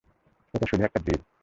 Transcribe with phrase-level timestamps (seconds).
[0.53, 1.21] এটা শুধু একটা ড্রিল।